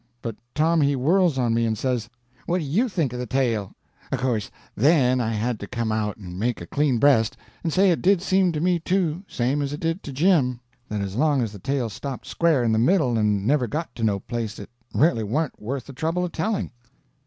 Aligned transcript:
But 0.23 0.35
Tom 0.55 0.81
he 0.81 0.93
whirls 0.93 1.37
on 1.37 1.53
me 1.53 1.63
and 1.63 1.77
says: 1.77 2.09
"What 2.47 2.57
do 2.57 2.63
you 2.63 2.89
think 2.89 3.13
of 3.13 3.19
the 3.19 3.27
tale?" 3.27 3.73
Of 4.11 4.19
course, 4.19 4.49
then, 4.75 5.21
I 5.21 5.31
had 5.31 5.59
to 5.59 5.67
come 5.67 5.91
out 5.91 6.17
and 6.17 6.39
make 6.39 6.59
a 6.59 6.65
clean 6.65 6.97
breast 6.97 7.37
and 7.63 7.71
say 7.71 7.91
it 7.91 8.01
did 8.01 8.19
seem 8.19 8.51
to 8.53 8.59
me, 8.61 8.79
too, 8.79 9.21
same 9.27 9.61
as 9.61 9.73
it 9.73 9.79
did 9.79 10.01
to 10.01 10.11
Jim, 10.11 10.59
that 10.89 11.01
as 11.01 11.15
long 11.15 11.43
as 11.43 11.51
the 11.51 11.59
tale 11.59 11.87
stopped 11.87 12.25
square 12.25 12.63
in 12.63 12.71
the 12.71 12.79
middle 12.79 13.15
and 13.15 13.45
never 13.45 13.67
got 13.67 13.93
to 13.93 14.03
no 14.03 14.19
place, 14.19 14.57
it 14.57 14.71
really 14.91 15.23
warn't 15.23 15.61
worth 15.61 15.85
the 15.85 15.93
trouble 15.93 16.25
of 16.25 16.31
telling. 16.31 16.71